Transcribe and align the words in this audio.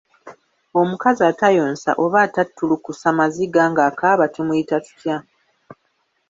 Omukazi 0.81 1.21
atayonsa 1.31 1.89
oba 2.03 2.17
atattulukusa 2.27 3.07
maziga 3.19 3.61
ng’akaaba 3.71 4.25
tumuyita 4.33 4.77
tutya? 4.85 5.17